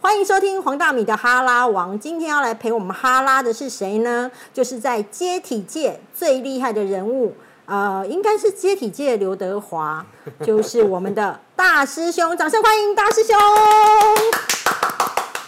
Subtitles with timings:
[0.00, 1.98] 欢迎收听黄大米的哈拉王。
[1.98, 4.30] 今天要来陪我们哈拉的是谁呢？
[4.52, 7.34] 就是在接体界最厉害的人物，
[7.66, 10.06] 呃，应该是接体界刘德华，
[10.46, 12.36] 就是我们的大师兄。
[12.36, 13.36] 掌声欢迎大师兄！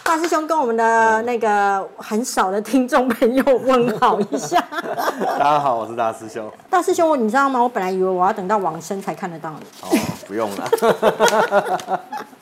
[0.03, 4.61] 大师兄跟我们的那个很少的听众朋友问好一下。
[5.39, 6.51] 大家好，我是大师兄。
[6.69, 7.61] 大师兄，你知道吗？
[7.61, 9.65] 我本来以为我要等到往生才看得到你。
[9.83, 9.97] 哦，
[10.27, 10.69] 不用了。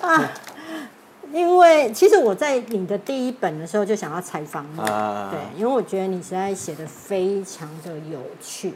[0.00, 0.30] 啊，
[1.32, 5.30] 因为其实我在你的第一本的时候就想要采访你，啊。
[5.30, 8.74] 对，因为我觉得你实在写的非常的有趣，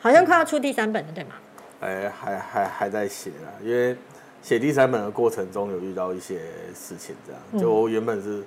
[0.00, 1.30] 好像快要出第三本了，对吗？
[1.80, 3.96] 哎，还还还在写啦，因为
[4.42, 6.40] 写第三本的过程中有遇到一些
[6.74, 8.42] 事情，这样就我原本是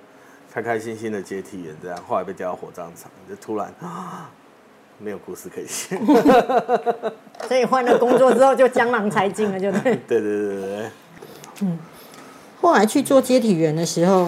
[0.52, 4.30] 开开心心的接替员，这样后来被调到火葬场，就突然啊
[5.00, 5.98] 没有故事可以写。
[7.48, 9.96] 所以换了工作之后就江郎才尽了，就对。
[10.08, 10.62] 对对对对
[11.60, 11.68] 对，
[12.60, 14.26] 后来去做接体员的时候，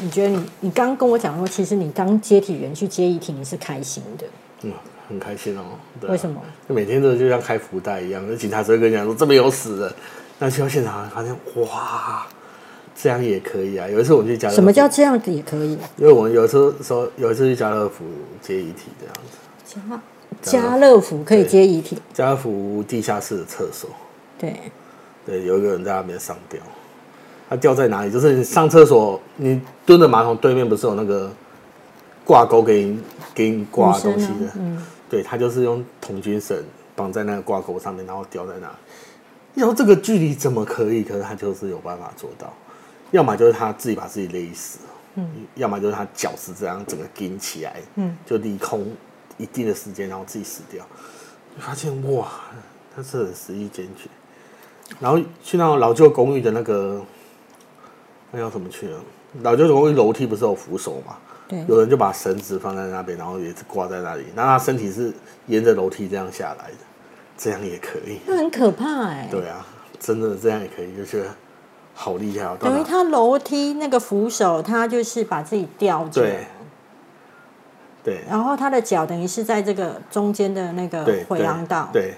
[0.00, 4.26] 你觉得你你刚刚跟我讲说，其实你当接体员去接遗体，你是开心的，
[4.62, 4.72] 嗯，
[5.08, 5.62] 很开心哦。
[6.00, 6.40] 对啊为什么？
[6.68, 9.92] 就每天都就像开福袋一样，那警察只会跟你讲说这边有死人，
[10.38, 12.26] 那去到现场发现哇，
[12.94, 13.88] 这样也可以啊。
[13.88, 15.72] 有一次我们去家乐福，什么叫这样子也可以？
[15.96, 18.04] 因为我们有一次说有一次去家乐福
[18.40, 19.36] 接遗体这样子，
[19.72, 19.80] 家
[20.42, 23.90] 家乐福可以接遗体，家乐福地下室的厕所，
[24.38, 24.56] 对，
[25.24, 26.60] 对，有一个人在那边上吊，
[27.48, 28.10] 他吊在哪里？
[28.10, 31.30] 就是你上厕所，你蹲的马桶对面不是有那个
[32.24, 33.00] 挂钩给你
[33.34, 34.52] 给你挂东西的？
[34.56, 36.56] 嗯，对他就是用童军绳
[36.96, 38.66] 绑在那个挂钩上面，然后吊在那。
[38.66, 38.74] 里。
[39.54, 41.04] 然后这个距离怎么可以？
[41.04, 42.50] 可是他就是有办法做到，
[43.10, 44.78] 要么就是他自己把自己勒死，
[45.16, 48.86] 嗯，要么就是他脚是这样整个顶起来，嗯，就离空
[49.38, 50.84] 一定的时间，然后自己死掉。
[51.54, 52.28] 你发现哇，
[52.94, 54.08] 他是很实意坚决。
[55.00, 57.00] 然后去那种老旧公寓的那个，
[58.30, 59.00] 那叫什么去啊？
[59.42, 61.16] 老旧公寓楼梯不是有扶手嘛？
[61.48, 65.12] 对，有人就把绳子放在那边，然后也是挂在那里，然后他身体是
[65.46, 66.76] 沿着楼梯这样下来的，
[67.36, 68.20] 这样也可以。
[68.26, 69.66] 那很可怕哎、对啊，
[69.98, 71.28] 真的这样也可以，就觉得
[71.94, 76.46] 好厉害等于他楼梯那个扶手，他就是把自己吊着，对
[78.04, 81.88] 对然后他的脚等于是在这个中间的那个回廊道。
[81.92, 82.14] 对，对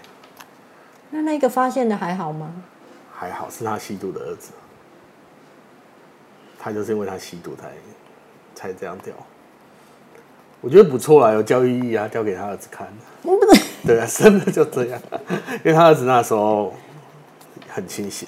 [1.11, 2.51] 那那个发现的还好吗？
[3.13, 4.51] 还好是他吸毒的儿子，
[6.59, 7.71] 他就是因为他吸毒才
[8.55, 9.15] 才这样掉。
[10.61, 12.89] 我觉得不错啦，有教育意义啊，掉给他儿子看。
[13.87, 15.01] 对啊，真的就这样，
[15.63, 16.75] 因为他儿子那时候
[17.69, 18.27] 很清醒，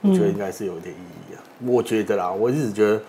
[0.00, 0.98] 我觉得应该是有点意
[1.30, 1.38] 义啊。
[1.64, 3.00] 我觉得啦，我一直觉得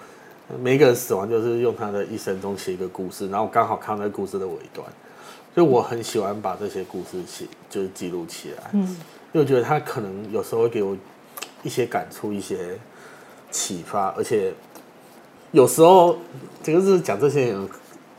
[0.61, 4.85] 每一个人死亡就是用他的一生中写一个故事，然后刚好看到那个故事的尾端，
[5.53, 8.69] 所以我很喜欢把这些故事写，就是记录起来。
[8.73, 8.97] 嗯，因
[9.33, 10.97] 为我觉得他可能有时候会给我
[11.63, 12.77] 一些感触、一些
[13.51, 14.53] 启发，而且
[15.51, 16.17] 有时候
[16.61, 17.69] 这个是讲这些人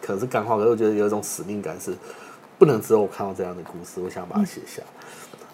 [0.01, 1.95] 可能是干话，可是我觉得有一种使命感是。
[2.57, 4.81] 不能只有我看到这样的故事，我想把它写下。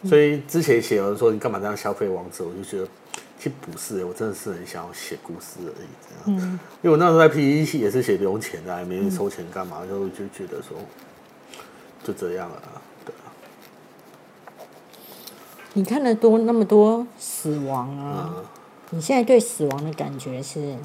[0.07, 2.87] 所以之前写有人说你干嘛这样消费王者，我就觉得
[3.41, 5.87] 其实不是、我真的是很想要写故事而已。
[6.27, 6.41] 这样，
[6.83, 10.77] 因为我那时候在 PPT 也是写不用钱的，也没人收钱干嘛，就就觉得说
[12.05, 13.33] 就这样了啊，对啊。
[15.73, 18.45] 你看了多那么多死亡啊，
[18.91, 20.77] 你现在对死亡的感觉是？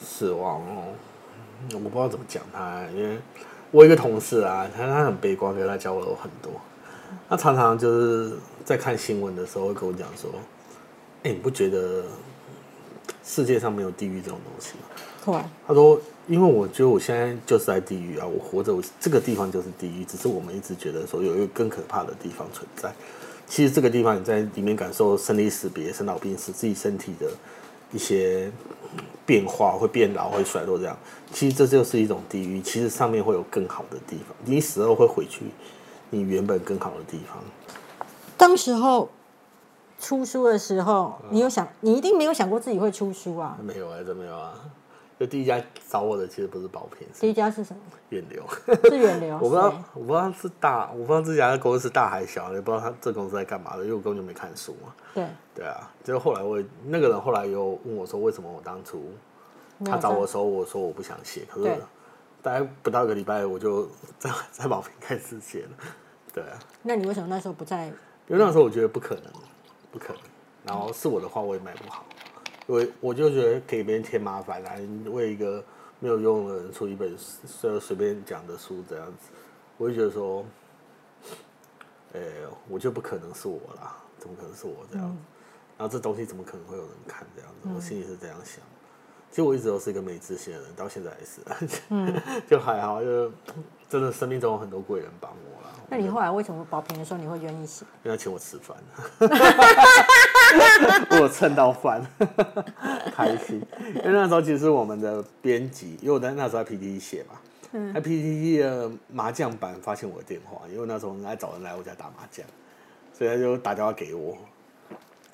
[0.00, 0.94] 死亡哦，
[1.72, 3.18] 我不知道怎么讲他，因为
[3.72, 6.52] 我有一个同事啊，他他很悲观，可是他教了我很多。
[7.28, 8.32] 他常常就是
[8.64, 10.30] 在看新闻的时候会跟我讲说
[11.24, 12.04] ：“哎、你不觉得
[13.24, 14.84] 世界上没有地狱这种东西吗
[15.24, 15.34] 对，？”
[15.66, 22.92] 他说：“因为我觉得我现在就是在地狱啊，我活着，我这个地方就是地狱，只是我们一直觉得说有一个更可怕的地方存在。
[23.46, 27.30] 其实这个地方你在里面感受生离死别、生老病死，自己身体的
[27.92, 28.50] 一些
[29.26, 30.96] 变化，会变老、会衰落，这样，
[31.32, 32.60] 其实这就是一种地狱。
[32.60, 35.42] 其实上面会有更好的地方，你死后会回去
[36.10, 37.42] 你原本更好的地方。
[38.36, 39.08] 当时候
[39.98, 43.56] 出书的时候，你有想，你一定没有想过自己会出书啊？
[43.62, 44.52] 没有啊，真没有啊。
[45.18, 47.80] 就第一家找我的其实不是宝片，第一家是什么？
[48.08, 48.42] 远流。
[48.90, 49.36] 是远流。
[49.40, 54.92] 我不知道，我不知道是大，我不知道这家公司大还小，也不知道他这公司在干嘛的，因为我根本就没看书嘛。
[55.14, 59.04] 对，对啊，就后来我也那个人后来又问我说，为什么我当初
[59.84, 61.78] 他找我的时候，我说我不想写，可是对
[62.44, 63.88] 大概不到一个礼拜，我就
[64.18, 65.70] 在在宝瓶开始写了。
[66.30, 67.86] 对啊，那你为什么那时候不在？
[67.86, 69.32] 因为那时候我觉得不可能，
[69.90, 70.22] 不可能。
[70.62, 72.04] 然后是我的话，我也卖不好，
[72.66, 75.64] 因为我就觉得给别人添麻烦来为一个
[76.00, 79.30] 没有用的人出一本随随便讲的书这样子，
[79.78, 80.44] 我就觉得说，
[82.12, 82.20] 呃、
[82.68, 85.16] 我就不可能是我啦，怎么可能是我这样子？
[85.78, 87.68] 然后这东西怎么可能会有人看这样子？
[87.74, 88.62] 我心里是这样想。
[89.34, 91.40] 其实我一直都是一个没自信的人，到现在也是，
[92.48, 93.28] 就还好，就
[93.90, 95.70] 真的生命中有很多贵人帮我了。
[95.88, 97.84] 那你后来为什么保平的时候你会愿意写？
[98.04, 98.76] 因为他请我吃饭，
[101.20, 102.00] 我蹭到饭，
[103.12, 103.60] 开心。
[104.04, 107.34] 因为那时候其实我们的编辑，因为我在那时候在 PPT 写嘛，
[107.92, 112.46] 在 PPT 的麻将版发现我的电话，因为那时候很爱找人来我家打麻将，
[113.12, 114.38] 所以他就打电话给我。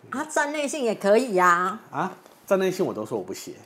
[0.08, 1.78] 啊，站内信也可以呀。
[1.90, 2.10] 啊，
[2.46, 3.56] 站内信我都说我不写，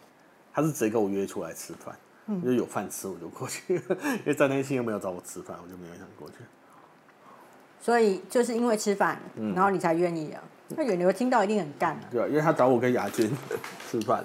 [0.54, 1.94] 他是直接跟我约出来吃饭，
[2.42, 6.36] 就有饭吃我就过去，因为张天心又没有找我吃饭，我就没有想过去。
[7.80, 9.20] 所以就是因为吃饭，
[9.54, 10.40] 然后你才愿意啊。
[10.68, 12.00] 那远流听到一定很干啊。
[12.10, 13.30] 对啊，因为他找我跟雅君
[13.90, 14.24] 吃饭，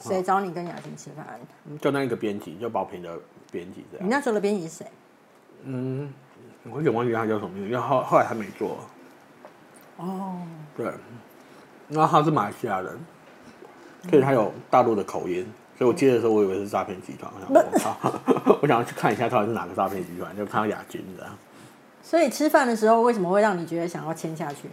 [0.00, 1.40] 谁找你跟雅君吃饭？
[1.80, 3.18] 就那一个编辑，就保平的
[3.50, 4.06] 编辑这样。
[4.06, 4.86] 你那时候的编辑是谁？
[5.62, 6.12] 嗯，
[6.64, 8.78] 我有点忘记他叫什么名字，因为后后来他没做。
[9.96, 10.42] 哦，
[10.76, 10.92] 对，
[11.88, 12.98] 然后他是马来西亚人，
[14.10, 15.46] 所以他有大陆的口音，
[15.78, 17.96] 所以我接的时候我以为是诈骗集团，我想
[18.62, 21.32] 我想要去看一下到底是哪个诈骗集团，就看到雅君这样。
[22.02, 24.68] 所以吃饭的时候为什么会让你觉得想要签下去？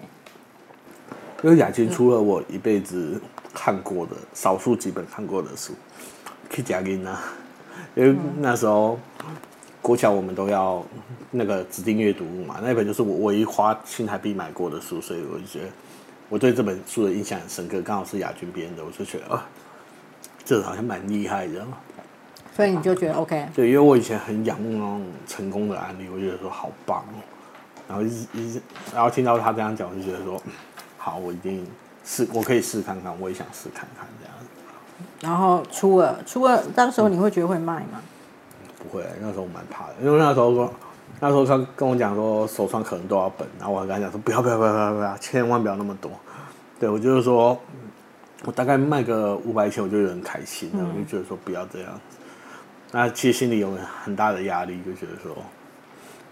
[1.43, 3.19] 因为雅君出了我一辈子
[3.53, 5.73] 看过的少数几本看过的书，
[6.49, 7.21] 去贾金啊，
[7.95, 8.97] 因为那时候
[9.81, 10.81] 国小我们都要
[11.31, 15.65] 那个指定阅读物嘛，那本就是我唯一花新台币买过的书，所以我就觉得
[16.29, 19.45] 我对这本书的印象很深刻，刚好是亚军编的，我就觉得啊，
[20.43, 21.65] 这好像蛮厉害的。
[22.55, 23.47] 所以你就觉得 OK？
[23.55, 27.17] 对，因为我以前很仰慕那种成功的案例，我觉得说好棒哦。
[27.87, 28.61] 然后一直一直，
[28.93, 30.41] 然后听到他这样讲，我就觉得说，
[30.97, 31.67] 好，我一定
[32.05, 34.33] 试，我可以试看看，我也想试看看这样。
[35.19, 38.01] 然后初二，初二当时候你会觉得会卖吗？
[38.77, 40.73] 不会，那时候我蛮怕的，因为那时候说，
[41.19, 46.11] 那时候他跟我讲说手上可能多少本，然后我还跟他讲说不要不要不要不要不要，千万不要那么多。
[46.79, 47.57] 对我就是说，
[48.43, 51.99] 我大概卖个五百千，我就有点开心了，我就觉得说不要这样。
[52.91, 53.71] 那其实心里有
[54.03, 55.35] 很大的压力，就觉得说，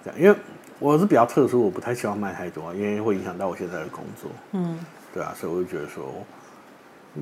[0.04, 0.38] 这样，因为
[0.78, 4.30] 我是比较特殊，我不太希望卖太多，因为会影响到我现在的工作。
[4.52, 4.78] 嗯，
[5.14, 6.04] 对啊，所以我就觉得说，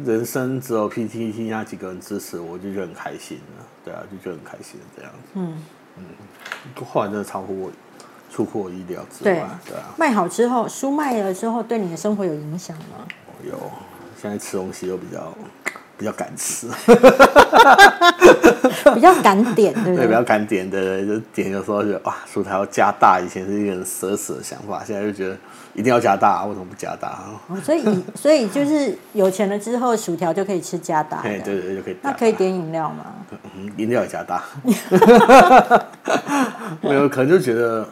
[0.04, 3.66] 人生只有 PTT 那几个人支持我，就觉得很开心了。
[3.86, 5.12] 对啊，就觉得很开心这样。
[5.36, 5.62] 嗯
[6.00, 7.72] 嗯，后来真的超乎我
[8.32, 9.32] 出乎我意料之外。
[9.66, 13.06] 对啊，卖好之后，书卖了之后，对你的生活有影响吗？
[13.44, 13.58] 有
[14.22, 15.34] 现在吃东西又比较
[16.00, 16.66] 比较敢吃，
[18.96, 20.08] 比较敢点，对不对，对？
[20.08, 25.36] 比较敢点的，就点有时候觉得哇，薯条要加大，以前是一个很奢侈的想法，现在就觉得
[25.74, 27.20] 一定要加大，为什么不加大？
[27.50, 31.22] 哦所以以所以就是有钱了之后，薯条就可以吃加大。
[31.22, 31.98] 对对对，就可以。
[32.02, 33.06] 那可以点饮料吗？
[33.58, 34.42] 嗯，饮料也加大，
[36.80, 37.86] 没有，可能就觉得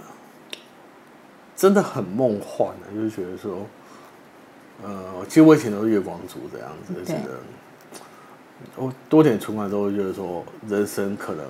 [1.57, 3.67] 真的很梦幻的，就是觉得说，
[4.81, 7.31] 呃，其实我以前都是月光族这样子，就觉得
[8.75, 11.45] 我多点存款之后，会觉得说人生可能，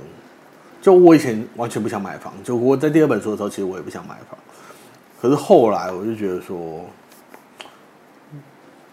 [0.81, 4.37] 就我以前完全不想买房，就我在第二本书的时候，其实我也不想买房，
[5.21, 6.85] 可是后来我就觉得说。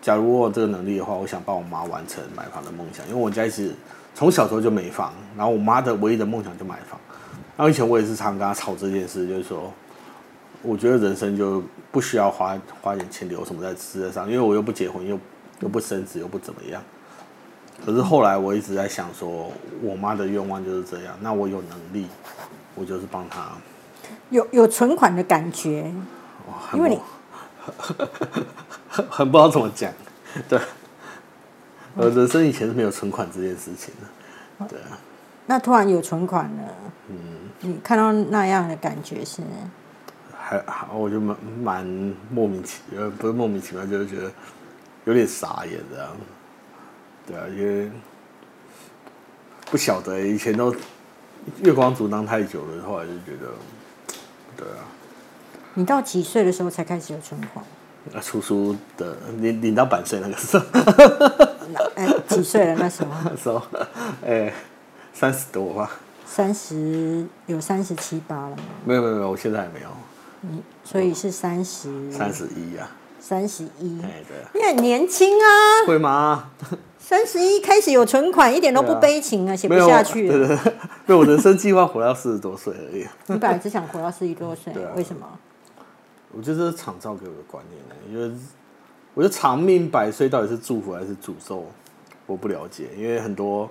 [0.03, 3.73] 假如我有这个能力的话，我想帮我妈完成买房的梦想，因为我家一直
[4.15, 7.01] 从小时候就没房，然后我妈的唯一的梦想就买房。
[7.57, 9.73] 然后以前我也是常跟她吵这件事，就是说，
[10.61, 15.19] 我觉得人生就不需要花花点钱留什么在世界上，因为我又不结婚，又
[15.61, 16.83] 又不生子，又不怎么样。
[17.85, 19.51] 可是后来我一直在想说，
[19.83, 22.07] 我妈的愿望就是这样，那我有能力，
[22.75, 23.49] 我就是帮她。
[24.31, 25.91] 有有存款的感觉，
[26.49, 27.01] 哇因为你
[28.89, 29.91] 很 很不知道怎么讲，
[30.49, 30.59] 对，
[31.95, 34.99] 我人生以前是没有存款这件事情的，对啊，
[35.47, 36.75] 那突然有存款了，
[37.09, 37.17] 嗯，
[37.61, 39.43] 你看到那样的感觉是？
[40.37, 44.31] 还还我就蛮蛮莫名其妙不是莫名其妙，就是觉得
[45.07, 46.09] 有点傻眼这样，
[47.27, 47.91] 对啊，因为
[49.71, 50.75] 不晓得以前都
[51.63, 53.49] 月光族当太久了，后来就觉得，
[54.57, 54.85] 对啊，
[55.75, 57.65] 你到几岁的时候才开始有存款？
[58.15, 60.65] 啊出书的领领到版税那个时候，
[62.29, 63.11] 几岁了那时候？
[63.25, 63.63] 那时候，
[64.27, 64.53] 哎、
[65.15, 65.91] 三十多吧。
[66.27, 68.63] 三十有三十七八了吗？
[68.85, 69.89] 没有没有没有，我现在还没有
[70.43, 72.91] 你所以是三十三十一啊。
[73.27, 75.49] 三十一，哎，对啊，你很年轻啊，
[75.87, 76.51] 会吗？
[76.99, 80.61] 三十一开始有存款，一点都不悲情啊，写不下去了。
[81.07, 83.07] 对我人生计划活到四十多岁而已。
[83.29, 85.27] 你本来只想活到四十多岁为什么？
[86.33, 88.37] 我觉得这是厂造给我的观念呢，因为
[89.15, 91.65] 我觉得长命百岁到底是祝福还是诅咒，
[92.27, 92.89] 我不了解。
[92.95, 93.71] 因为很多，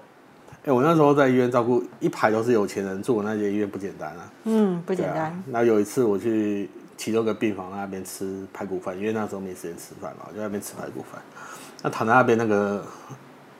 [0.66, 4.34] 哎、我那时候在医院照顾一排都是有钱人，住我那间医院不简单啊。
[4.46, 5.44] 嗯，不简单。。
[5.46, 6.68] 那有一次我去
[7.04, 11.22] 其中一个病房那边吃排骨饭，因为那时候没时间吃饭嘛，就在那边吃排骨饭。
[11.82, 12.82] 那躺在那边那个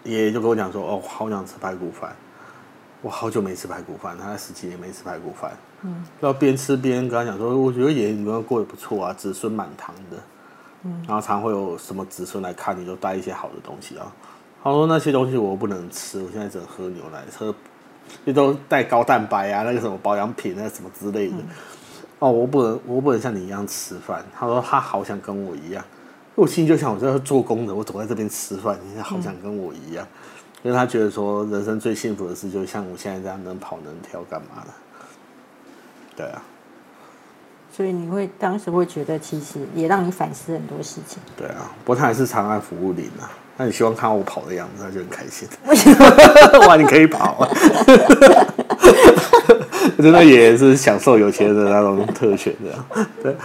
[0.06, 2.16] 爷爷就跟我讲说：“哦，好想吃排骨饭。”
[3.04, 5.52] 我好久没吃排骨饭，他十几年没吃排骨饭。
[5.82, 10.16] 嗯，然后边吃边跟他讲说：“我觉得爷爷你们过得不错啊，子孙满堂的。”
[10.84, 14.10] 嗯，然后常会有什么子孙来看你，就带一些好的东西啊。
[14.64, 17.54] 他说那些东西我不能吃，我现在只能喝牛奶，喝
[18.24, 21.36] 那都带高蛋白啊，那个什么保养品那什么之类的。
[22.24, 24.24] 哦，我不能，我不能像你一样吃饭。
[24.34, 25.84] 他说他好想跟我一样，
[26.36, 30.08] 我心里就想，我在做工的，我走在这边吃饭，你好想跟我一样。
[30.62, 34.72] 因为他觉得说，人生最幸福的事，就像我现在这样能跑能跳，干嘛的？
[36.16, 36.42] 对啊。
[37.76, 41.22] 所以你会当时会觉得，其实也让你反思很多事情。
[41.36, 43.30] 对啊，不过他还是长安服务林啊。
[43.58, 45.46] 那你希望看到我跑的样子，他就很开心。
[46.70, 47.50] 哇，你可以跑啊！
[50.02, 53.06] 真的也是享受有钱人的那种特权的。
[53.24, 53.36] 对，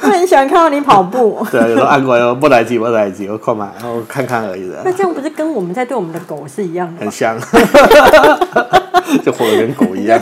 [0.00, 1.46] 他很喜欢看到你跑步。
[1.50, 4.80] 对啊，有时候按过来，不来急，不来急，我快慢，然后看看而已的。
[4.84, 7.00] 那这样不是跟我们在对我们的狗是一样的？
[7.00, 7.38] 很像，
[9.24, 10.18] 就活得跟狗一样。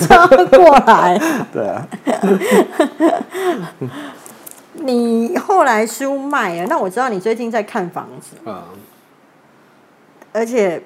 [0.51, 1.21] 过来。
[1.53, 1.87] 对啊。
[4.73, 8.37] 你后来书卖了，那我知道你最近在看房子。
[8.45, 8.63] 嗯。
[10.33, 10.83] 而且，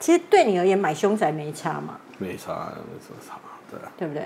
[0.00, 1.94] 其实对你而言，买凶宅没差嘛？
[2.18, 3.34] 没差，没什么差，
[3.70, 4.22] 对啊，对不对？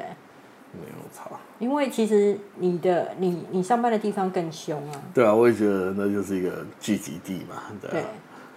[0.72, 5.02] 没有差，因为其实你的你你上班的地方更凶啊。
[5.12, 7.62] 对啊，我也觉得那就是一个聚集地嘛。
[7.90, 8.04] 对。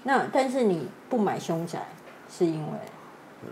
[0.03, 1.85] 那但是你不买凶宅，
[2.29, 2.77] 是因为？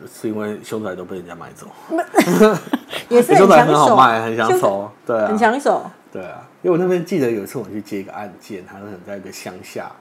[0.07, 1.67] 是因为凶宅都被人家买走。
[3.09, 5.83] 也是很抢手，很抢手，对啊，很抢手。
[6.11, 9.91] 对啊，因为我那边记得有一次我去接一个案件，他是在一个乡下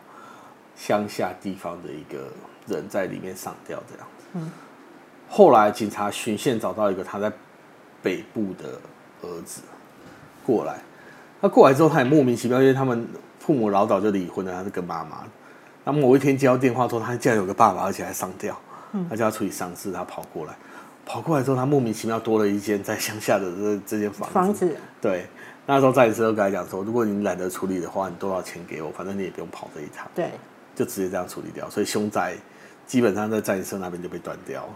[0.76, 2.28] 乡下地方的一个。
[2.68, 4.48] 人在里面上吊这样子，嗯，
[5.34, 7.32] 后来警察巡线找到一个他在
[8.02, 8.78] 北部的
[9.22, 9.62] 儿子
[10.44, 10.76] 过来，
[11.40, 13.08] 他过来之后他也莫名其妙，因为他们
[13.40, 15.24] 父母老早就离婚了，他是跟妈妈。
[15.84, 18.54] 那某一天接到电话说他竟然有个爸爸，而且还上吊，
[19.08, 20.54] 他就要处理丧事，他跑过来，
[21.06, 25.26] 跑过来之后他莫名其妙多了一间在乡下的这这间房子，房子，对，
[25.64, 30.28] 那时候在时候跟他讲说，如果你懒得处理的话，你多少钱给我，反正你也不用跑这一趟，对，
[30.74, 32.34] 就直接这样处理掉，所以凶宅。
[32.84, 34.68] 基本上在战医社那边就被断掉。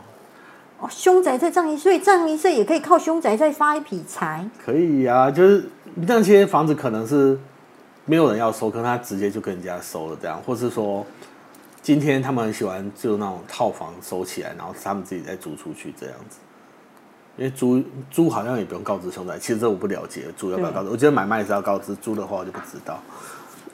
[0.79, 4.47] 哦，凶宅在藏医社，藏医社也可以靠凶宅再发一笔财。
[4.63, 5.65] 可以啊，就是
[5.95, 7.39] 那些房子可能是
[8.05, 11.07] 没有人要收，可能他直接就跟人家收了这样，或是说
[11.81, 16.39] 今天他们很喜欢就那种套房收起来，然后他们自己再租出去这样子。
[17.39, 20.89] 因为租租好像也不用告知凶宅，其实这我不了解，租要不要告知？
[20.91, 22.99] 我觉得买卖是要告知，租的话我就不知道。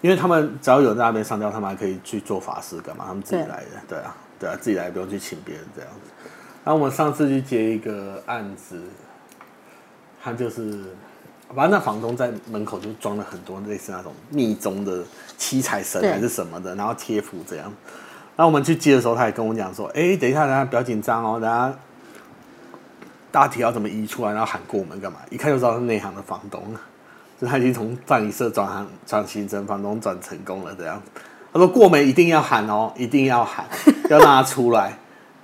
[0.01, 3.05] 因为他们只要有人在那边上吊，他们还可以去做法事干嘛？
[3.07, 6.11] 他们自己来的，对啊，对啊，自己来不用去请别人这样子。
[6.65, 8.81] 然后我们上次去接一个案子，
[10.23, 10.95] 他就是，
[11.49, 15.03] 反正那房东在门口就装了很多类似那种密宗的
[15.37, 17.65] 七彩神还是什么的，然后贴符这样。
[18.37, 21.75] 然后我们去接的时候，他也跟我讲说：“哎，等一下，等下不要紧张哦，等下
[23.31, 25.19] 大体要怎么移出来，然后喊过门干嘛？
[25.31, 26.63] 一看就知道是内行的房东。”
[27.41, 31.03] 就他已经从葬仪社转行转行成房东转成功了，这样
[31.53, 33.67] 他说过门一定要喊哦，一定要喊，
[34.09, 34.97] 要让他出来。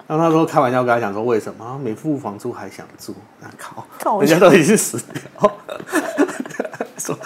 [0.08, 1.78] 然后他说开玩笑跟他讲说为什么？
[1.84, 3.14] 没付房租还想住？
[3.40, 5.52] 那靠，人家都已经死掉。
[6.98, 7.16] 说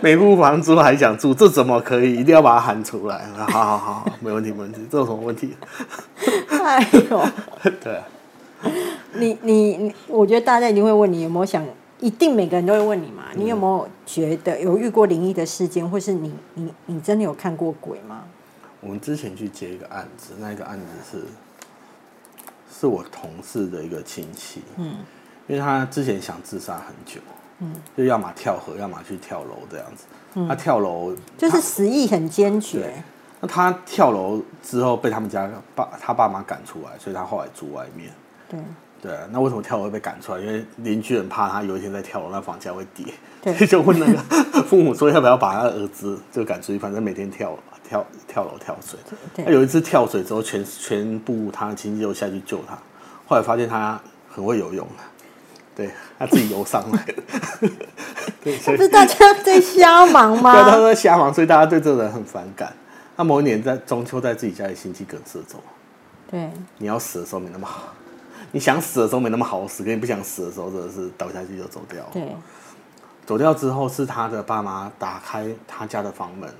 [0.00, 2.12] 没付房租还想住，这怎么可以？
[2.12, 3.26] 一定要把他喊出来。
[3.34, 5.56] 好好好，没问题没问题，这有什么问题？
[6.62, 7.24] 哎呦，
[7.82, 8.00] 对。
[9.14, 11.64] 你你你，我觉得大家一定会问你有没有想。
[11.98, 13.22] 一定每个人都会问你嘛？
[13.34, 18.24] 你有没有觉得有遇过灵异的事件，或是你你你真的有看过鬼吗？
[18.80, 21.24] 我们之前去接一个案子，那一个案子是
[22.78, 24.96] 是我同事的一个亲戚，嗯，
[25.46, 27.20] 因为他之前想自杀很久，
[27.60, 30.04] 嗯，就要么跳河，要么去跳楼这样子。
[30.46, 33.02] 他跳楼就是死意很坚决。
[33.40, 38.12] 那他跳楼之后被他们家爸他爸妈赶出来，所以他后来住外面。
[38.48, 38.60] 对。
[39.06, 40.40] 对，那为什么跳楼会被赶出来？
[40.40, 43.06] 因为邻居很怕他有一天在跳楼，那房价会跌，
[43.40, 47.56] 对 就问那个父母说要不要把他儿子就赶出去，反正每天跳
[47.88, 48.98] 跳跳楼跳水。
[49.44, 52.76] 他有一次跳水之后，全全部他的亲戚都下去救他，
[53.28, 54.84] 后来发现他很会游泳，
[55.76, 57.06] 对他自己游上来。
[58.42, 60.52] 对，不是大家在瞎忙吗？
[60.52, 62.72] 对，他在瞎忙，所以大家对这个人很反感。
[63.16, 65.62] 他某一年在中秋，在自己家里心肌梗塞走。
[66.30, 67.94] 对，你要死的时候没那么好。
[68.56, 72.02] 你想死的时候没那么好死，跟你不想死的时候真的是倒下去就走掉。
[72.10, 72.34] 对，
[73.26, 76.50] 走掉之后是他的爸妈打开他家的房门，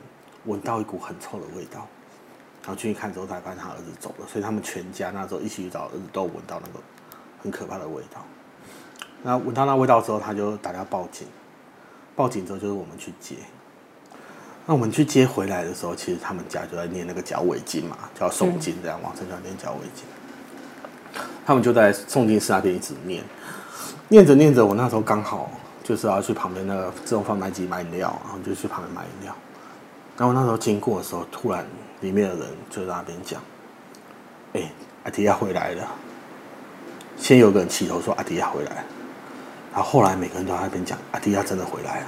[0.45, 1.89] 闻到一股很臭的味道，
[2.61, 6.81] 然后进去看之后才发现他儿子走了，所以他们全家那时候一起去找儿子，都闻到那个
[7.43, 8.23] 很可怕的味道。
[9.23, 11.27] 那闻到那味道之后，他就打电话报警，
[12.15, 13.37] 报警之后就是我们去接。
[14.67, 20.05] 那我们去接回来的时候，其实他们家就在念那个脚尾经嘛，叫诵经这样，往生叫念脚尾经。
[21.47, 23.23] 他们就在诵经室那边一直念，
[24.09, 25.49] 念着念着，我那时候刚好
[25.85, 29.33] 就是要去旁边那个自动贩卖机买饮料，然后就去旁边买饮料。
[30.19, 31.65] 然后那时候经过的时候，突然
[32.01, 33.41] 里面的人就在那边讲
[34.55, 34.73] ：“哎，
[35.05, 35.89] 阿迪亚回来了。”
[37.17, 38.85] 先有个人起头说阿迪亚回来了，
[39.73, 42.07] 然后后来每个人都在那边讲阿迪亚真的回来了，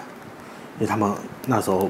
[0.75, 1.15] 因为他们
[1.47, 1.89] 那时候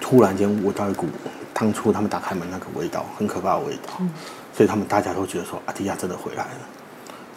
[0.00, 1.06] 突然间闻到一股
[1.54, 3.92] 当初他们打开门那个味道，很可怕的味道，
[4.52, 6.79] 所以他们大家都觉得说阿迪亚真的回来了。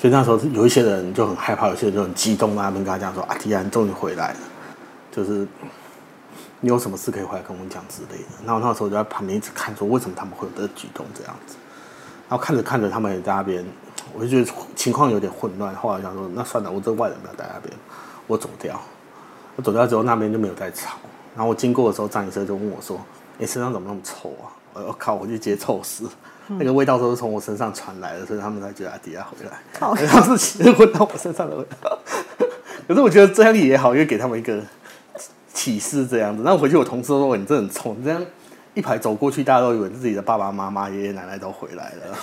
[0.03, 4.39] 所以那时候有一些人就很害怕，有些人就很激动，那边跟他讲说阿迪安终于回来了，
[5.10, 5.48] 就是
[6.60, 8.27] 你有什么事可以回来跟我们讲之类的。
[8.45, 11.55] 然后那时候就在旁边一直看，说为什么他们会有这个举动这样子。
[12.27, 13.65] 然后看着看着，他们也在那边，
[14.13, 15.74] 我就觉得情况有点混乱。
[15.74, 17.74] 后来想说，那算了，我这个外人不要在那边，
[18.27, 18.77] 我走掉。
[19.55, 20.98] 我走掉之后，那边就没有再吵。
[21.33, 23.00] 然后我经过的时候，张医生就问我说
[23.39, 24.51] ：“你身上怎么那么臭啊？”
[24.86, 26.10] 我靠，我就直接臭死，
[26.47, 29.59] 那个味道都是从我身上传来的，所以他们才觉得阿迪亚回来。
[29.73, 32.00] 靠他是其实闻到我身上的味道。
[32.88, 34.59] 可是我觉得这样也好，因为给他们一个
[35.53, 36.43] 启示这样子。
[36.45, 38.21] 那回去我同事都说你这很臭，你这样
[38.73, 42.17] 一排走过去，大家都以为自己的爸爸妈妈、爷爷奶奶都回来了。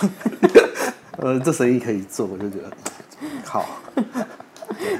[1.17, 2.71] 呃，这生意可以做，我就觉得
[3.43, 3.65] 好。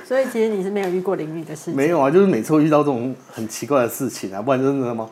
[0.06, 1.76] 所以其实你是没有遇过淋雨的事情。
[1.76, 5.10] 没有啊，就是每次会遇到这种很奇怪的事情啊，不然就是什么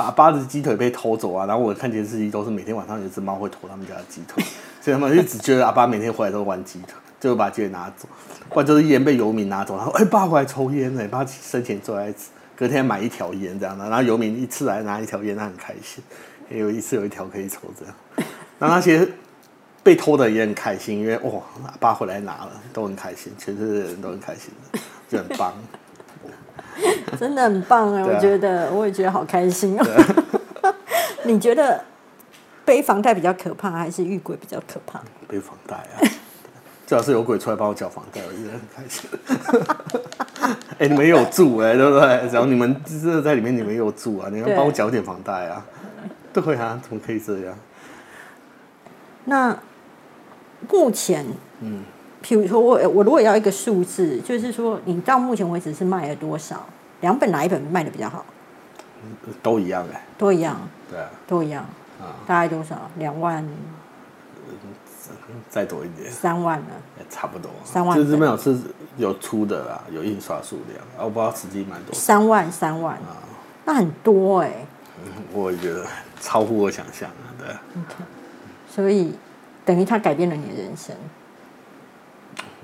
[0.00, 4.44] 啊，八只鸡腿被偷走啊，然后我看电视机都是每天晚上有只猫会偷他们家的鸡腿，
[4.80, 8.06] 所以他们就只觉得阿爸每天回来都玩鸡腿，就把鸡腿拿走，
[8.50, 16.04] 不然就是烟被游民拿走，然后哎爸回来抽烟呢，爸生前最爱吃，隔天买一条烟这样的，然后游民一次来拿一条烟，他很开心，
[16.50, 17.94] 也有一次有一条可以抽这样，
[18.58, 19.08] 那那些。
[19.82, 24.50] 被偷的也很开心，因为哇，阿爸回来拿了，都很开心，全世界的人都很开心，
[25.08, 25.54] 就很棒。
[27.18, 28.04] 真的很棒啊！
[28.06, 29.84] 我觉得，我也觉得好开心哦。
[31.24, 31.82] 你觉得
[32.64, 35.00] 背房贷比较可怕，还是遇鬼比较可怕？
[35.28, 35.96] 背房贷啊，
[36.86, 39.10] 最好是有鬼出来帮我缴房贷，我觉得很开心。
[40.78, 42.06] 哎，你们有住哎，对不对？
[42.32, 45.64] 然后你们真的在里面，你们有住啊，你们帮我缴点房贷啊。
[46.32, 47.54] 对啊，怎么可以这样？
[49.24, 49.56] 那。
[50.70, 51.24] 目前，
[51.60, 51.84] 嗯，
[52.22, 56.66] 譬如说，我我如果要一个数字，就是说，你到目前为止是卖了多少？
[57.00, 58.24] 两本哪一本卖的比较好？
[59.42, 60.56] 都一样哎，都一样，
[60.90, 61.64] 对啊，都一样
[62.00, 62.90] 啊，大概多少？
[62.96, 63.46] 两万？
[65.48, 66.66] 再多一点，三万了，
[67.08, 67.96] 差不多，三万。
[67.96, 68.56] 就是没有是
[68.96, 71.94] 有出的啦，有印刷数量，我不知道实际蛮多。
[71.94, 73.22] 三万，三万啊，
[73.64, 74.66] 那很多哎。
[75.32, 75.84] 我觉得
[76.20, 77.48] 超乎我想象啊，对。
[77.48, 78.04] OK，
[78.68, 79.14] 所以。
[79.66, 80.94] 等于他改变了你的人生。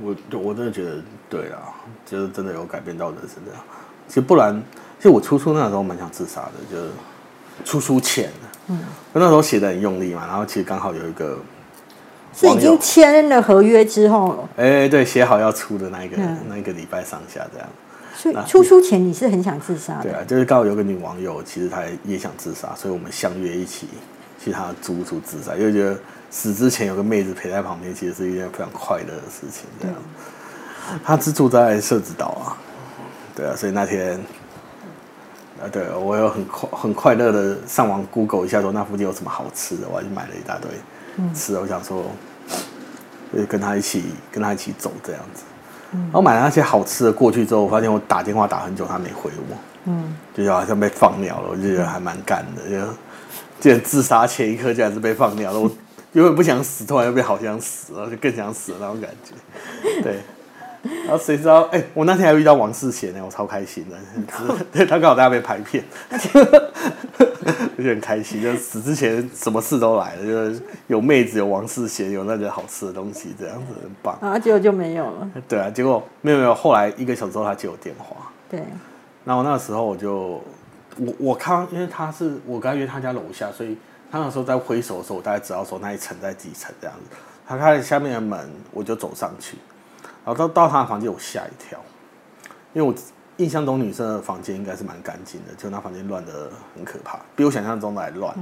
[0.00, 1.74] 我我真的觉得对啊，
[2.07, 3.61] 就是真的有改变到人生这样。
[4.09, 4.61] 其实不然，
[4.98, 6.90] 其实我初初那时候蛮想自杀的，就是
[7.64, 8.31] 出书前，
[8.68, 8.81] 嗯，
[9.12, 11.38] 那时候写的很用力嘛，然后其实刚好有一个
[12.35, 16.16] 是已经签了合约之后，哎，对，写好要出的那一个
[16.48, 17.68] 那一个礼拜上下这样。
[18.14, 23.88] 所以出书前你是很想自杀的，对啊，就是刚好有个女网友，其实她也想自杀，所以我们相约一起
[24.38, 25.98] 去她租住自杀，因为觉得。
[26.35, 29.66] 死之前有个妹子陪在旁边，其实是一件非常快乐的事情。
[29.79, 29.95] 这样，
[31.05, 32.57] 他是住在社子岛啊，
[33.37, 34.18] 对啊，所以那天，
[35.62, 40.71] 啊，对我有很快很快乐的上网 Google 一下，说那附近有什么好吃的，我还去买了一大堆
[41.35, 41.61] 吃的。
[41.61, 42.03] 我想说，
[43.37, 45.42] 就跟他一起跟他一起走这样子。
[45.92, 51.51] 然后买了那些好吃的过去之后，我发现我打电话打很久，他没回我，嗯，就好像被放鸟了。
[51.51, 52.95] 我就觉得还蛮干的，就
[53.61, 55.61] 竟然自杀前一刻竟然是被放鸟了。
[55.61, 55.71] 我。
[56.12, 60.03] 因为不想死，突然又变好想死，然后就更想死的那种感觉。
[60.03, 60.18] 对，
[61.05, 61.62] 然后谁知道？
[61.72, 63.96] 哎，我那天还遇到王世贤呢，我超开心的。
[64.70, 65.83] 对他刚好在那边拍片，
[67.79, 68.42] 就很开心。
[68.42, 74.16] 就死之前什么事都来了，就是有妹子，有王世贤，有那个好吃的东西，这样子很棒。
[74.20, 75.31] 啊，结果就没有了。
[75.48, 76.55] 对啊，结果没有没有。
[76.55, 78.31] 后来一个小时后，他接我电话。
[78.51, 78.61] 对。
[79.25, 80.42] 然后那时候我就
[80.98, 83.79] 我我看，因为他是我刚约他家楼下，所以。
[84.12, 87.16] 他那时候在挥手的时候，我大概知道说那一层在几层这样子。
[87.46, 89.57] 他开了下面的门，我就走上去，
[90.22, 91.79] 然后到到他的房间，我吓一跳，
[92.75, 92.94] 因为我
[93.38, 98.37] 印象中女生的房间应该是蛮干净的，就那房间乱的很可怕，比我想象中的还乱。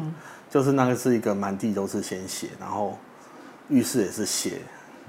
[0.50, 2.98] 就是那个是一个满地都是鲜血，然后
[3.68, 4.59] 浴室也是血，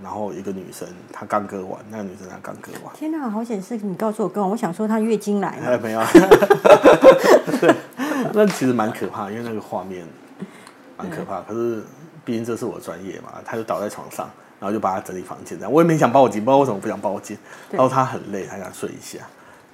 [0.03, 2.93] 然后一个女生她刚割完，那个女生她刚割完。
[2.95, 5.71] 天哪，好险是你告诉我跟我想说她月经来了。
[5.71, 6.01] 哎 没有。
[7.59, 7.75] 对，
[8.33, 10.05] 那其实蛮可怕，因为那个画面。
[11.01, 11.83] 很可怕，可是
[12.23, 15.71] 毕竟这是我专业嘛，他就倒在床上，然后就把他整理房间这样。
[15.71, 17.37] 我也没想报警，不知道为什么不想报警。
[17.71, 19.19] 然后他很累，他想睡一下，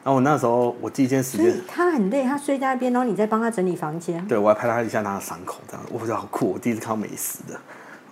[0.03, 4.25] 然然后我那时候我第一件时间，他很累，他睡在那边，然后你在帮他整理房间。
[4.25, 7.59] 对我还拍他一下他的伤口，这样我觉得好酷，我第一次看到美食的，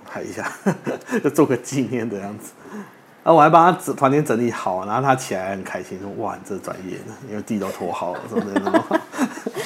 [0.06, 0.52] 拍一下，
[1.24, 2.52] 就做个纪念的样子。
[3.24, 8.98] 然后我还帮他整房间整理好，然后他起来很开心，说：“哇，你这专业的，因为地都拖好了什么的。”然后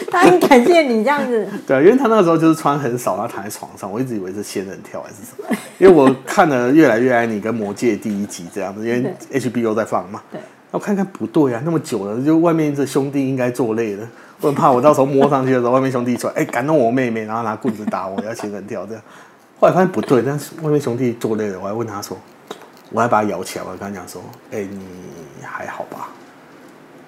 [0.11, 1.47] 他很感谢你这样子。
[1.67, 10.21] 对，因为他那个时候就是穿很少，然后躺在床上，我一直以为是仙人跳还是什么， 因为我看了《越来越爱你》跟《魔戒》第一集这样子，因为 HBO 在放嘛。
[10.31, 10.39] 对。
[10.71, 14.07] 我看看不对啊，那么久了，就外面这兄弟应该做累了，
[14.39, 19.01] 我很怕我到时候摸上去的时候，外面兄弟出来，哎、敢弄我妹妹，然后拿棍子打我，要仙人跳这样。
[19.59, 22.15] 后来发现不对，但是外面兄弟做累了，我还问他说，
[22.91, 24.79] 我还把他摇起来，我还跟他讲说，哎、你
[25.43, 26.09] 还好吧？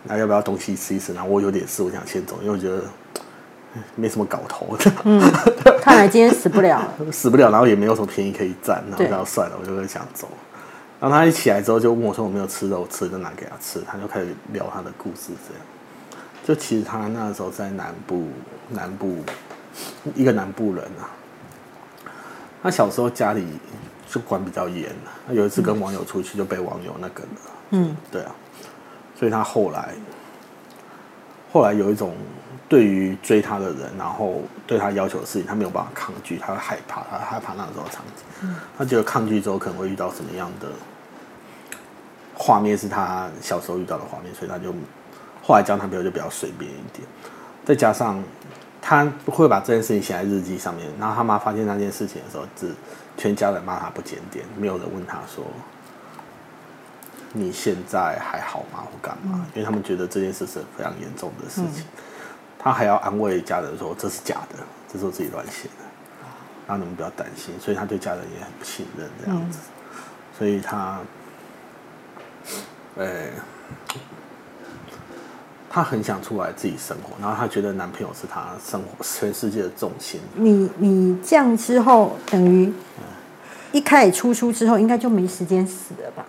[0.04, 1.14] 那要不要东西吃一吃？
[1.14, 2.84] 然后我有点事，我想先走，因为我觉得
[3.76, 5.22] 哎没什么搞头，嗯
[5.82, 6.94] 看来今天死不了了。
[7.12, 10.28] 死不了，然后也没有什么便宜可以占，然后对然后算了，我就会想走。
[11.00, 15.66] 然后他一起来之后就问我说：“我没有吃肉，吃就拿给他吃。”他就开始聊他的故事，这样。
[16.46, 18.28] 就其实他那时候在南部，
[18.70, 19.18] 南部
[20.14, 21.10] 一个南部人啊，
[22.62, 23.48] 他小时候家里
[24.08, 27.30] 就管比较严啊他有一次跟网友出去就被网友那个了，
[27.72, 28.36] 嗯，对啊，
[29.22, 29.94] 所以他后来
[31.54, 32.16] 后来有一种
[32.68, 40.70] 对于追他的人，然后对他要求的事情，他没有办法抗拒，他会害怕，他害怕那时候场景，他觉得抗拒之后可能会遇到什么样的
[42.34, 44.74] 画面是他小时候遇到的画面，所以他就
[45.44, 47.08] 后来交男朋友就比较随便一点，
[47.64, 48.24] 再加上
[48.82, 52.74] 他会把这件事情写在日记上面，然后他妈发现那件事情的时候，只
[53.18, 55.46] 全家人骂他不检点，没有人问他说
[57.34, 58.80] 你现在还好吗？
[58.84, 59.46] 或干嘛？
[59.54, 61.86] 因为他们觉得这件事是非常严重的事情，
[62.60, 64.58] 他还要安慰家人说这是假的，
[64.92, 65.86] 这是我自己乱写的，
[66.68, 67.58] 让你们不要担心。
[67.60, 69.60] 所以他对家人也很不信任这样子，
[70.38, 71.00] 所以他，
[72.96, 73.28] 呃、
[75.70, 80.20] 他很想出来自己生活，然后他觉得男朋友是他生活全世界的重心。
[80.36, 82.74] 你你这样之后，等于
[83.72, 86.26] 一开始出书之后，应该就没时间死了吧？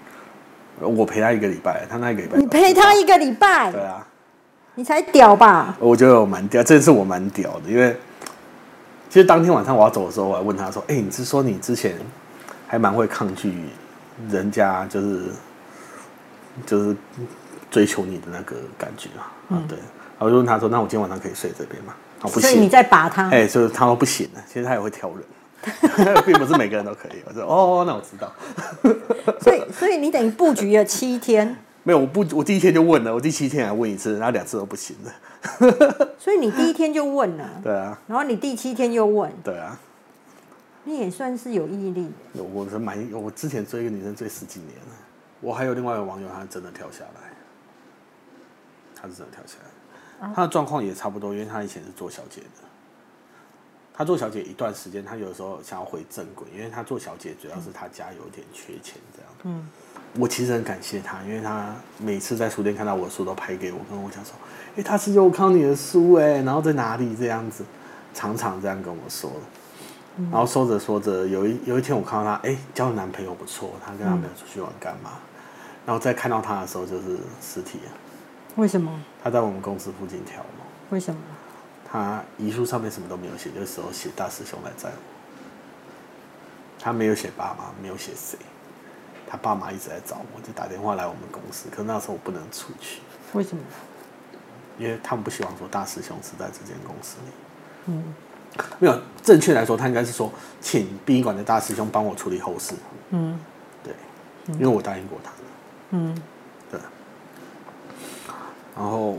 [0.81, 4.07] 我陪他一个礼拜，他那一个礼拜你陪他一个礼拜对，啊，
[4.75, 5.77] 你才屌吧？
[5.79, 7.97] 我觉得我蛮屌，这次我蛮屌的，因为
[9.09, 11.97] 其实当天晚上我要走的时候，我还问他说：“哎、你是说你之前
[12.67, 13.53] 还蛮会抗拒
[14.31, 15.25] 人家就是
[16.65, 16.97] 就是
[17.71, 19.77] 追求你的那个感觉啊？”啊，对。
[19.77, 22.43] 然后我就问他说：“那我今天晚上可以睡这边吗？”哦，不行。
[22.43, 23.29] 所以你在拔他。
[23.29, 25.19] 哎、就是他说不行了，其实他也会挑人，
[26.27, 27.23] 并不是每个人都可以。
[27.27, 28.33] 我说：“哦，那我知道。
[29.41, 35.13] ”所以所以你等于布局了七天，没有，我不，我第一天就问了，我第七天还问一次，然后两次都不行了。
[36.19, 39.79] 所以你第一天就问了，对啊，然后你第七天又问，对啊。
[40.85, 42.11] 你也算是有毅力。
[42.33, 44.95] 有我是蛮，我之前追一个女生追十几年了，
[45.41, 47.31] 我还有另外一个网友，他真的跳下来，
[49.01, 52.62] 他是真的跳下来，他的状况也差不多，因为他以前是做小姐的，
[53.95, 59.31] 他做小姐一段时间，她有的时候想要回正轨，因为她做小姐主要是她家有一点缺钱这样。
[59.45, 59.69] 嗯，
[60.19, 64.33] 我其实很感谢她，因为她每次在书店看到我的书都拍给我，跟我讲说，
[64.77, 67.65] 哎、他是有看到你的书哎、然后在哪里这样子，
[68.15, 69.31] 常常这样跟我说。
[70.31, 75.13] 然后说着说着，有一有一天我看到她，哎，交的男朋友不错，她跟她男朋友出去玩干嘛？
[75.85, 77.91] 然后再看到她的时候，就是尸体啊，
[78.57, 78.91] 为什么？
[79.23, 80.65] 她在我们公司附近跳楼。
[80.91, 81.21] 为什么？
[81.93, 84.97] 她遗书上面什么都没有写，就是时候写大师兄来载我。
[86.83, 88.39] 他没有写爸妈，没有写谁。
[89.29, 93.01] 他爸妈一直在找我，就打电话来我们公司，可是那时候我不能出去，
[93.35, 93.63] 为什么？
[94.79, 97.33] 因为他们不希望说大师兄是在这间公司里。
[97.87, 98.15] 嗯，
[98.79, 102.75] 没有，正确来说，他应该是说，请殡仪馆的大师兄帮我处理后事。
[103.11, 103.39] 嗯
[103.85, 103.95] 对，
[104.55, 105.37] 因为我答应过他的。
[105.91, 106.23] 嗯，
[106.71, 106.81] 对。
[108.75, 109.17] 然后，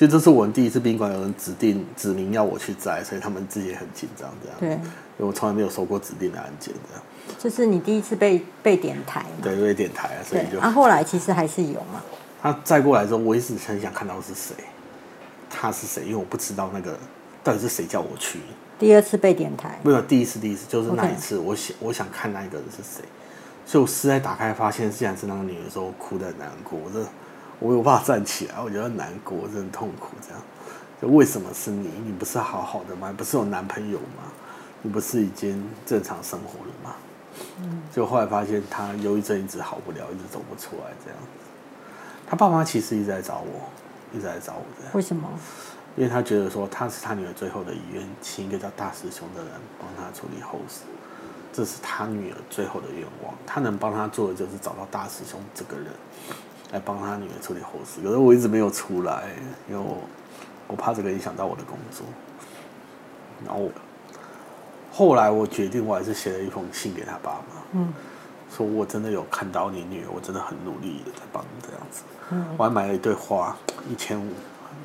[0.00, 4.56] 其实这是我们第一次宾馆有人指定指名要我去摘，所以他们自己也很紧张这样。
[4.58, 7.04] 对，因为我从来没有收过指定的案件这样。
[7.38, 9.26] 就是你第一次被被点台嘛？
[9.42, 12.00] 对，被点台啊，所以对，就、啊，后来其实还是有嘛。
[12.40, 14.54] 他再过来之后，我一直很想看到是谁，
[15.50, 16.98] 他是谁，因为我不知道那个
[17.44, 18.38] 到底是谁叫我去。
[18.78, 23.04] 第二次被点台，没有第一次，第一次就是那一次我想我想看那一个人是谁，
[23.66, 27.08] 所以我实在打开发现，竟然是那个女的时候，我哭的很难过，我真的
[27.60, 30.08] 我没有办法站起来，我觉得很难过，真的很痛苦。
[30.26, 30.42] 这样，
[31.00, 31.88] 就为什么是你？
[32.04, 33.14] 你不是好好的吗？
[33.16, 34.24] 不是有男朋友吗？
[34.82, 36.96] 你不是已经正常生活了吗？
[37.60, 41.26] 嗯，就后来发现他忧郁症一直好不了，一直走不出来，这样子。
[42.26, 43.68] 他爸妈其实一直在找我，
[44.12, 44.94] 一直在找我这样。
[44.94, 45.28] 为什么？
[45.96, 50.82] 因为他觉得说他是他女儿最后的遗愿，请一个叫大师兄的人帮他处理后事，
[51.52, 53.34] 这是他女儿最后的愿望。
[53.46, 55.86] 他能帮他做的就是找到大师兄这个人，
[56.72, 59.24] 来帮他女儿处理后事，可是我一直没有出来，
[59.68, 59.98] 因为我
[60.68, 62.06] 我怕这个影响到我的工作。
[63.44, 63.70] 然后
[64.92, 67.92] 后来我决定，我还是写了一封信给他爸妈，嗯，
[68.54, 73.56] 说我真的有看到你女儿，我真的很努力的在帮你这样子，嗯，我还买了一对花，
[73.90, 74.30] 一千五，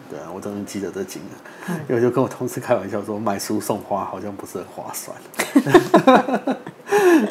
[0.09, 1.21] 对啊，我终于记得这金
[1.67, 5.17] 额，因为就跟我同事开玩笑说，买书送花好像不是很划算，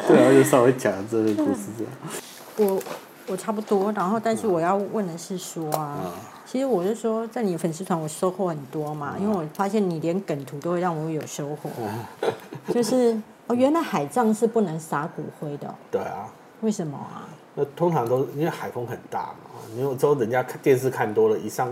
[0.07, 1.91] 对啊，就稍微讲这个故事这样。
[2.57, 2.81] 我
[3.27, 6.11] 我差不多，然后但是我要问的是说啊，
[6.45, 11.69] 其实我是说，在你的粉丝团我收获很多嘛，因为我发现你连梗图都会让我有收获，
[12.73, 16.27] 就是哦，原来海葬是不能撒骨灰的哦，对啊，
[16.61, 17.25] 为什么啊？
[17.55, 21.69] 那通常都因为海风很大嘛，因为之后人家看电视看多了，一上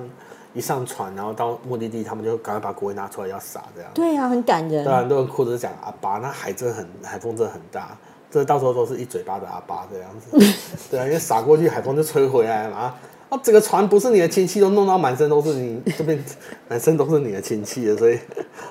[0.54, 3.92] 一上船，然后到目的地，他们就赶快把骨灰拿出来要撒这样。
[3.94, 4.84] 对啊，很感人。
[4.84, 4.94] 对，。
[4.96, 7.98] 很多人哭着讲啊，爸，那海真的很海风真的很大，
[8.34, 10.56] 这到时候都是一嘴巴的阿巴这样子。
[10.90, 12.96] 对啊，因为撒过去，海风就吹回来了嘛。
[13.30, 16.24] 啊，整个船不是你的亲戚，都弄到满身都是你这边
[16.68, 18.18] 满身都是你的亲戚的，所以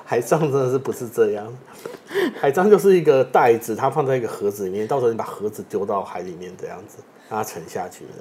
[0.03, 1.47] 海葬真的是不是这样？
[2.37, 6.97] 海葬就是一个袋子，它放在一个盒子里面，到时候你把盒子丢到海里面这样子，
[7.29, 8.11] 让它沉下去的。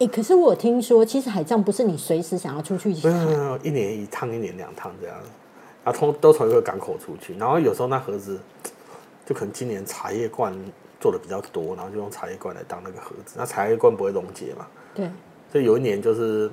[0.00, 5.16] 哎，可是我有听说，其实海葬不是你随时想要出去没有没有没有，一年一趟，一年两趟这样，
[5.84, 8.40] 然后从都从一个港口出去，然后有时候那盒子
[9.26, 10.54] 就可能今年茶叶罐
[11.00, 15.10] 做的比较多，然后就用茶叶罐来当那个盒子，那茶叶罐不会溶解嘛，对，
[15.52, 16.50] 所以有一年就是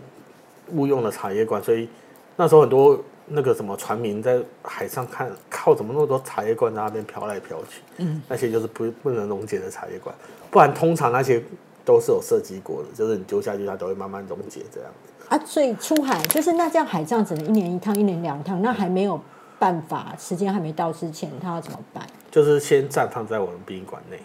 [0.71, 1.87] 误用了茶叶罐，所以
[2.35, 10.13] 那时候很多那个什么船民在海上看靠怎么那么多茶叶罐在那边飘来飘去，嗯，那些就是不不能溶解的茶叶罐，
[10.49, 11.41] 不然通常那些
[11.85, 15.11] 都是有设计过的，就是你丢下去它都会慢慢溶解这样子。
[15.29, 19.19] 啊，所以出海就是那这样海葬只能一年一趟，一年两趟，那还没有
[19.61, 22.03] 办法，时间还没到之前，他要怎么办？
[22.31, 24.19] 就是先暂放在我们殡仪馆内，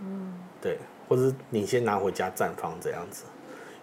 [0.00, 0.76] 嗯，对，
[1.08, 3.22] 或者是你先拿回家暂放这样子，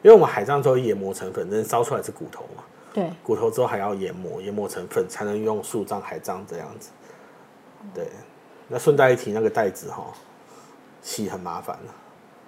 [0.02, 6.90] 因为我们海葬之后研磨成粉，人烧出来是骨头嘛，对，骨头之后还要研磨，研磨成粉才能用树葬、海葬这样子，
[7.94, 8.10] 对。
[8.68, 10.08] 那顺带一提，那个袋子哈，
[11.02, 11.94] 洗很麻烦的，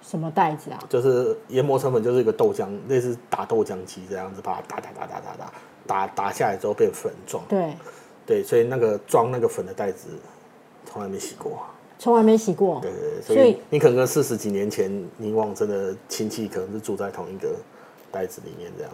[0.02, 0.78] 什么袋子啊？
[0.90, 5.52] 就是研磨成粉就是一个豆浆，类似打豆浆机这样子，把它打打打打打打
[5.86, 7.72] 打打下来之后变粉状，对，
[8.28, 10.08] 对，所以那个装那个粉的袋子
[10.84, 11.62] 从来没洗过。
[11.98, 12.78] 从来没洗过。
[12.82, 17.56] 对对对，所所以以你可能跟四十几年前你往真的亲戚可能是住在同一个
[18.12, 18.92] 袋子里面这样，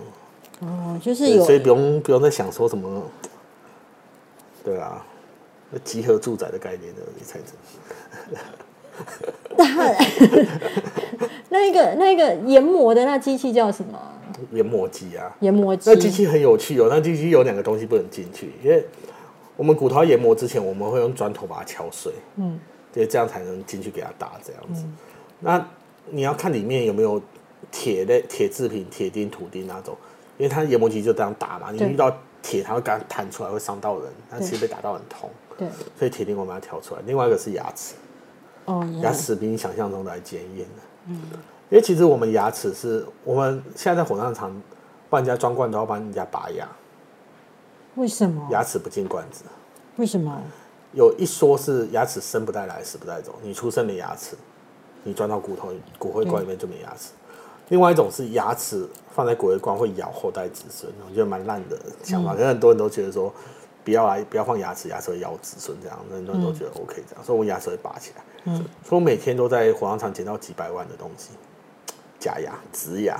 [0.60, 3.02] 哦，就是有所以不用不用再想说什么，
[4.64, 5.04] 对啊，
[5.70, 7.52] 那集合住宅的概念的你才知
[11.48, 14.00] 那个那个研磨的那机器叫什么？
[14.52, 15.96] 研磨机啊，研磨机那。
[15.96, 18.84] 机器很有趣哦，那机器有两个东西不能进去，因为
[19.56, 22.58] 我们骨头研磨之前，我们会用砖头把它敲碎，嗯，
[22.92, 24.84] 对，这样才能进去给它打这样子。
[25.40, 25.64] 那
[26.10, 27.20] 你要看里面有没有
[27.70, 29.96] 铁的、铁制品、铁钉、土钉那种，
[30.38, 37.00] 因为它研磨机就这样打嘛，你遇到铁，它会刚弹出来，会伤到人，但其实被打到很痛，对，所以铁钉我们要挑出来。
[37.06, 37.94] 另外一个是牙齿，
[38.64, 40.82] 哦，牙齿比你想象中的还坚硬呢。
[41.06, 41.14] 嗯，
[41.70, 44.62] 因为其实我们牙齿是我们现在在火葬场
[45.08, 46.68] 帮人家装罐都要帮人家拔牙，
[47.96, 48.48] 为什么？
[48.50, 49.44] 牙齿不进罐子。
[49.96, 50.42] 为什么？
[50.92, 53.34] 有一说是牙齿生不带来，死不带走。
[53.42, 54.36] 你出生没牙齿，
[55.02, 57.10] 你钻到骨头骨灰罐里面就没牙齿。
[57.68, 62.34] 另外一种是牙齿放在骨灰罐会咬后代子孙，我觉得蛮烂的想法。
[62.34, 63.32] 可是很多人都觉得说
[63.82, 68.22] 不要来，不要放牙齿，牙齿会咬子孙这样，很多人都觉得 OK 这样，所以我牙齿会拔起来。
[68.44, 71.30] 嗯，所以我每天都在火葬场捡到几百万的东西，
[72.18, 73.18] 假牙、植牙。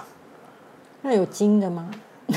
[1.03, 1.91] 那有金的吗？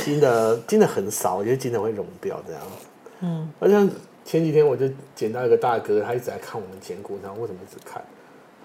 [0.04, 2.88] 金的金的很少，我觉得金的会融掉这样子。
[3.22, 3.90] 嗯，好像
[4.24, 8.04] 前几天我就捡到一个大哥，他一直在看我们捡骨，然后为什么一直看？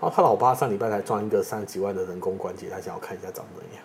[0.01, 3.83] 然后他老爸上礼拜才装一个三十几万的人工关节，他想要看一下长怎样。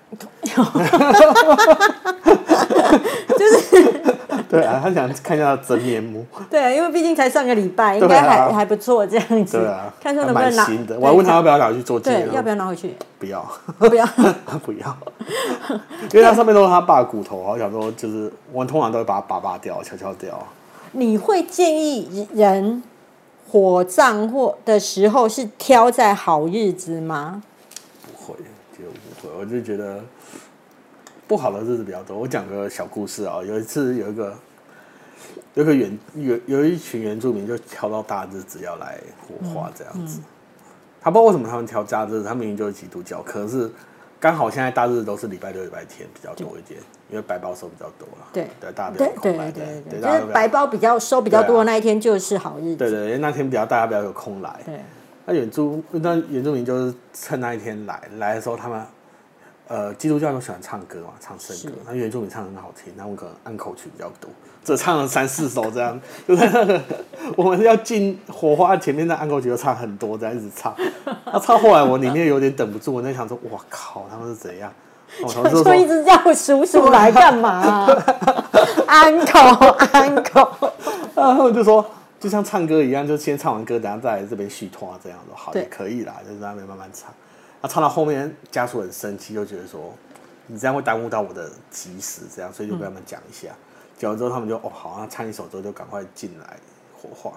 [3.38, 3.93] 就是
[4.49, 6.25] 对啊，他想看一下真面目。
[6.49, 9.57] 对啊，因为毕竟才上个礼拜，应对该还、啊还不错这样子。
[9.57, 10.97] 对啊，看说能不能拿新的。
[10.99, 12.95] 我还问他要不要拿去做纪对念，，要不要拿回去？
[13.19, 13.45] 不要，
[13.79, 14.07] 不要。
[14.63, 14.97] 不要，
[16.13, 20.39] 因为它上面都是他爸的骨头，我想说就是我们通常都会把它拔拔掉、敲敲掉。
[20.93, 22.81] 你会建议人
[23.49, 27.43] 火葬或的时候是挑在好日子吗？
[28.05, 28.36] 不会，
[28.71, 28.86] 就
[29.21, 29.99] 不会，我就觉得
[31.27, 32.17] 不好的日子比较多。
[32.17, 34.33] 我讲个小故事啊，有一次有一个
[35.53, 40.19] 有一个原有有一群原住民就挑到大日子要来火化这样子，
[41.01, 43.69] 他不知道为什么他们挑大日子，他明明就是基督教，可是
[44.19, 48.27] 刚好现在大日子都是礼拜六、礼拜天比较多一点，因为白包收比较多了。
[48.33, 52.77] 对对，大家比较有空来，对对就是白包比较收比较多的那一天就是好日子。
[52.77, 54.59] 对对，因为那天比较大家比较有空来。
[54.65, 54.79] 对
[55.25, 58.81] 那原住那原住民就是趁那一天来，来的时候他们
[59.67, 64.30] 呃，基督教都喜欢唱歌嘛，唱圣歌，那原住民唱得很好听，那我可能按口曲比较多，
[64.63, 66.82] 只唱了三四首这样，就在那个
[67.36, 70.73] 我们要进火花前面的按口曲就唱很多，这样一直唱，
[71.25, 74.71] 那唱后来我里面有点等不住，我在想说，哇靠，他们是怎样？
[75.21, 77.88] 我同事就说一直叫叔叔来干嘛、
[78.88, 79.39] 安口
[79.91, 80.71] 安口，
[81.15, 81.86] 然后 就说，
[82.19, 87.10] 就像唱歌一样，就先唱完歌，等下再来这边续拖这样子好也可以啦，就是在那边慢慢唱。
[87.61, 89.93] 那唱到后面，家属很生气，就觉得说
[90.45, 93.49] 你这样会耽误到我的吉时，这样，所以就跟他们讲一下。
[93.97, 96.57] 讲完之后，他们就哦好，那唱一首之后就赶快进来
[96.95, 97.33] 火化。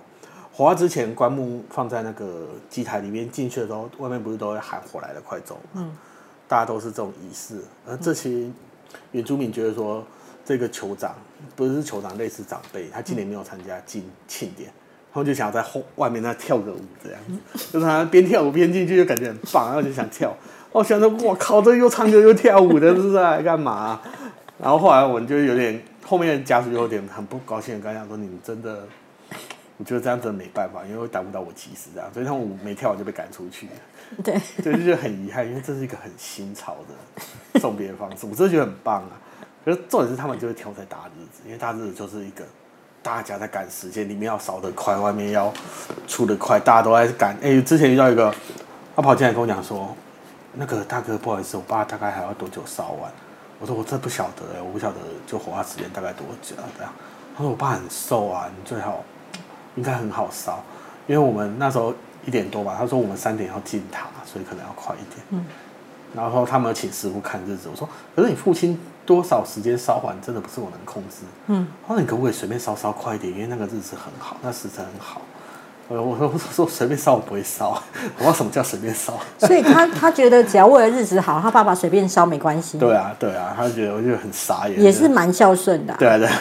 [0.52, 5.96] 火化之前，棺木放在那个祭台里面，进去的时候，外面不是都会喊“火来了，快走”嗯，
[6.46, 7.62] 大家都是这种仪式。
[7.86, 8.50] 而这些
[9.12, 10.04] 原住民觉得说，
[10.44, 11.14] 这个酋长
[11.56, 14.70] 不是酋长，类似长辈，他今年没有参加进庆典，
[15.12, 17.20] 他们就想要在后外面那跳个舞，这样
[17.54, 20.34] 子， 就是他边跳舞边进去，就感觉很棒，然后就想跳。
[20.72, 24.00] 我想着，我靠，这又唱歌又跳舞的，这是在干嘛、
[24.56, 28.86] 然后后来我们就有点，后面的家属就有点很不高兴的跟他讲说：“你们真的，
[29.78, 33.72] 我觉得这样真的没办法，因为会耽误到我祭司这样，所以他们舞没跳完就被赶出去了。”
[34.22, 39.18] 对，对，就觉得很遗憾，因为这是一个很新潮的送别方式，我真的觉得很棒啊。
[39.64, 42.44] 可是重点是他们就会挑在大日子，因为大日子就是一个
[43.02, 45.52] 大家在赶时间，里面要烧得快，外面要
[46.06, 47.36] 出得快，大家都在赶。
[47.42, 48.32] 哎、之前遇到一个，
[48.94, 49.94] 他跑进来跟我讲说，
[50.54, 53.10] 那个大哥不好意思，我爸大概还要多久烧完？
[53.58, 56.92] 我说我真不晓得哎、我不晓得就火化时间大概多久啊这样。
[57.36, 59.02] 他说我爸很瘦啊，你最好
[59.76, 60.62] 应该很好烧，
[61.06, 61.94] 因为我们那时候
[62.26, 65.24] 一点多吧，他说我们三点要进塔，所以可能要快一点。
[65.30, 65.44] 嗯，
[66.14, 68.78] 然后他们有请师傅看日子，我说可是你父亲
[69.10, 71.24] 多少时间烧完，真的不是我能控制。
[71.48, 75.20] 嗯，他说你可不可以随便烧烧快一点，因为那个日子很好，那时辰很好。
[75.88, 79.14] 呃，我说我说随便烧我不会烧，我不知道什么叫随便烧。
[79.40, 84.80] 所以他他觉得只要为了日子好，他爸爸随便烧没关系，对啊，对啊，他就觉得我就很傻眼。
[84.80, 86.40] 也是蛮孝顺的啊、对啊，对啊。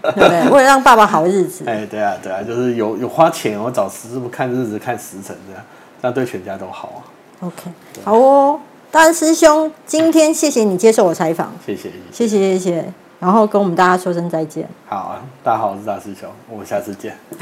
[0.00, 0.48] 对不对？
[0.48, 5.62] 为了让爸爸好日子，哎，对啊，对啊，就是有有花钱，我找师傅看日子、看时辰，这样，
[6.00, 7.00] 这样对全家都好啊。
[7.40, 7.70] OK，
[8.02, 8.58] 好哦，
[8.90, 12.84] 大恩师兄，今天谢谢你接受我采访，谢谢，谢谢谢谢，
[13.20, 14.66] 然后跟我们大家说声再见。
[14.88, 17.14] 好啊，大家好，我是大师兄，我们下次见。